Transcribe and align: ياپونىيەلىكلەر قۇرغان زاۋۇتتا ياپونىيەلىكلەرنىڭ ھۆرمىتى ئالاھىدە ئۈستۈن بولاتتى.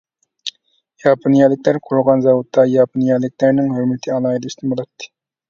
ياپونىيەلىكلەر 1.03 1.79
قۇرغان 1.89 2.23
زاۋۇتتا 2.23 2.65
ياپونىيەلىكلەرنىڭ 2.71 3.71
ھۆرمىتى 3.77 4.17
ئالاھىدە 4.17 4.53
ئۈستۈن 4.53 4.75
بولاتتى. 4.75 5.13